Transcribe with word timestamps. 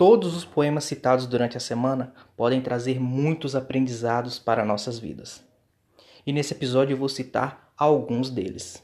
Todos 0.00 0.34
os 0.34 0.44
poemas 0.44 0.84
citados 0.84 1.26
durante 1.26 1.56
a 1.56 1.60
semana 1.60 2.14
podem 2.36 2.60
trazer 2.60 3.00
muitos 3.00 3.56
aprendizados 3.56 4.38
para 4.38 4.64
nossas 4.64 4.98
vidas. 4.98 5.44
E 6.26 6.32
nesse 6.32 6.54
episódio 6.54 6.94
eu 6.94 6.98
vou 6.98 7.08
citar 7.08 7.72
alguns 7.76 8.30
deles. 8.30 8.82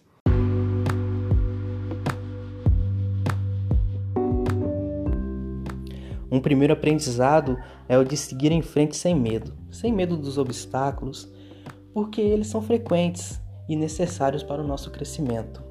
Um 6.30 6.40
primeiro 6.40 6.74
aprendizado 6.74 7.56
é 7.88 7.96
o 7.96 8.04
de 8.04 8.16
seguir 8.16 8.52
em 8.52 8.60
frente 8.60 8.96
sem 8.96 9.14
medo, 9.14 9.56
sem 9.70 9.92
medo 9.92 10.16
dos 10.16 10.36
obstáculos, 10.36 11.32
porque 11.96 12.20
eles 12.20 12.48
são 12.48 12.60
frequentes 12.60 13.40
e 13.66 13.74
necessários 13.74 14.42
para 14.42 14.60
o 14.60 14.66
nosso 14.66 14.90
crescimento. 14.90 15.64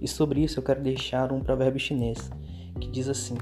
E 0.00 0.06
sobre 0.06 0.40
isso 0.40 0.60
eu 0.60 0.62
quero 0.62 0.80
deixar 0.80 1.32
um 1.32 1.40
provérbio 1.40 1.80
chinês 1.80 2.30
que 2.80 2.88
diz 2.88 3.08
assim: 3.08 3.36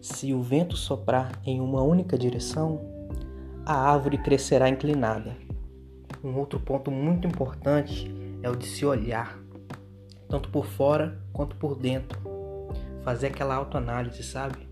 se 0.00 0.32
o 0.32 0.40
vento 0.40 0.78
soprar 0.78 1.38
em 1.44 1.60
uma 1.60 1.82
única 1.82 2.16
direção, 2.16 2.80
a 3.66 3.74
árvore 3.74 4.16
crescerá 4.16 4.70
inclinada. 4.70 5.36
Um 6.24 6.34
outro 6.38 6.58
ponto 6.58 6.90
muito 6.90 7.28
importante 7.28 8.10
é 8.42 8.48
o 8.48 8.56
de 8.56 8.64
se 8.64 8.86
olhar, 8.86 9.38
tanto 10.30 10.48
por 10.48 10.64
fora 10.64 11.22
quanto 11.30 11.56
por 11.56 11.76
dentro. 11.76 12.18
Fazer 13.04 13.26
aquela 13.26 13.54
autoanálise, 13.54 14.22
sabe? 14.22 14.66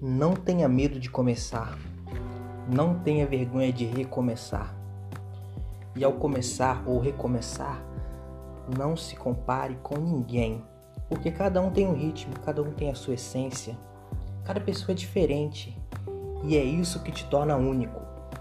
Não 0.00 0.34
tenha 0.34 0.68
medo 0.68 1.00
de 1.00 1.10
começar. 1.10 1.76
Não 2.72 3.00
tenha 3.00 3.26
vergonha 3.26 3.72
de 3.72 3.84
recomeçar. 3.84 4.80
E 5.94 6.04
ao 6.04 6.12
começar 6.12 6.82
ou 6.86 6.98
recomeçar, 6.98 7.82
não 8.78 8.96
se 8.96 9.16
compare 9.16 9.76
com 9.82 9.96
ninguém, 9.96 10.62
porque 11.08 11.30
cada 11.30 11.60
um 11.60 11.70
tem 11.70 11.86
um 11.86 11.94
ritmo, 11.94 12.32
cada 12.40 12.62
um 12.62 12.72
tem 12.72 12.90
a 12.90 12.94
sua 12.94 13.14
essência. 13.14 13.76
Cada 14.44 14.60
pessoa 14.60 14.92
é 14.92 14.94
diferente 14.94 15.76
e 16.44 16.56
é 16.56 16.64
isso 16.64 17.02
que 17.02 17.12
te 17.12 17.24
torna 17.26 17.56
único. 17.56 18.00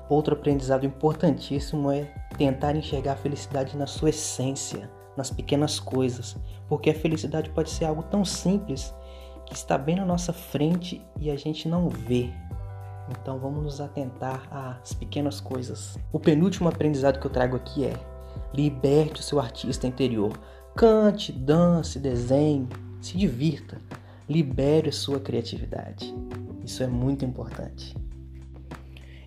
Outro 0.10 0.34
aprendizado 0.34 0.86
importantíssimo 0.86 1.92
é 1.92 2.14
tentar 2.38 2.76
enxergar 2.76 3.14
a 3.14 3.18
felicidade 3.18 3.78
na 3.78 3.86
sua 3.86 4.10
essência, 4.10 4.90
nas 5.16 5.30
pequenas 5.30 5.80
coisas, 5.80 6.38
porque 6.68 6.90
a 6.90 6.96
felicidade 6.96 7.50
pode 7.50 7.70
ser 7.70 7.86
algo 7.86 8.04
tão 8.04 8.26
simples 8.26 8.94
que 9.46 9.54
está 9.54 9.78
bem 9.78 9.98
na 9.98 10.06
nossa 10.06 10.34
frente 10.34 11.06
e 11.20 11.30
a 11.30 11.36
gente 11.36 11.68
não 11.68 11.90
vê. 11.90 12.30
Então 13.20 13.38
vamos 13.40 13.64
nos 13.64 13.82
atentar 13.82 14.48
às 14.52 14.94
pequenas 14.94 15.40
coisas. 15.40 15.98
O 16.12 16.20
penúltimo 16.20 16.70
aprendizado 16.70 17.20
que 17.20 17.26
eu 17.26 17.32
trago 17.32 17.56
aqui 17.56 17.86
é: 17.86 17.94
liberte 18.54 19.20
o 19.20 19.24
seu 19.24 19.40
artista 19.40 19.88
interior. 19.88 20.32
Cante, 20.76 21.32
dance, 21.32 22.00
desenhe, 22.00 22.68
se 23.02 23.18
divirta 23.18 23.78
libere 24.32 24.88
a 24.90 24.94
sua 24.94 25.20
criatividade. 25.20 26.14
Isso 26.64 26.82
é 26.82 26.88
muito 26.88 27.26
importante. 27.26 27.96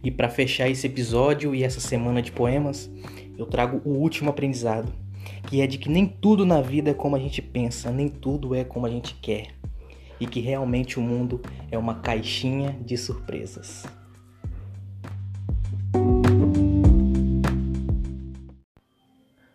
E 0.02 0.10
para 0.10 0.30
fechar 0.30 0.68
esse 0.68 0.86
episódio 0.86 1.54
e 1.54 1.62
essa 1.62 1.80
semana 1.80 2.22
de 2.22 2.32
poemas, 2.32 2.90
eu 3.36 3.44
trago 3.44 3.82
o 3.84 3.94
último 3.94 4.30
aprendizado, 4.30 4.92
que 5.46 5.60
é 5.60 5.66
de 5.66 5.76
que 5.76 5.90
nem 5.90 6.06
tudo 6.06 6.46
na 6.46 6.60
vida 6.62 6.90
é 6.90 6.94
como 6.94 7.16
a 7.16 7.18
gente 7.18 7.42
pensa, 7.42 7.90
nem 7.90 8.08
tudo 8.08 8.54
é 8.54 8.64
como 8.64 8.86
a 8.86 8.90
gente 8.90 9.14
quer, 9.16 9.48
e 10.20 10.26
que 10.26 10.40
realmente 10.40 10.98
o 10.98 11.02
mundo 11.02 11.40
é 11.70 11.78
uma 11.78 12.00
caixinha 12.00 12.72
de 12.84 12.96
surpresas. 12.96 13.84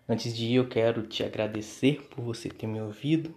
Antes 0.07 0.35
de 0.35 0.45
ir, 0.45 0.55
eu 0.55 0.67
quero 0.67 1.03
te 1.03 1.23
agradecer 1.23 2.07
por 2.09 2.23
você 2.23 2.49
ter 2.49 2.67
me 2.67 2.81
ouvido 2.81 3.33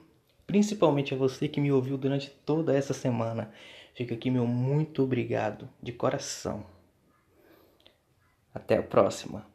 principalmente 0.52 1.14
a 1.14 1.16
você 1.16 1.48
que 1.48 1.62
me 1.62 1.72
ouviu 1.72 1.96
durante 1.96 2.28
toda 2.28 2.76
essa 2.76 2.92
semana. 2.92 3.50
Fica 3.94 4.14
aqui 4.14 4.30
meu 4.30 4.46
muito 4.46 5.02
obrigado 5.02 5.66
de 5.82 5.92
coração. 5.92 6.66
Até 8.54 8.76
a 8.76 8.82
próxima. 8.82 9.51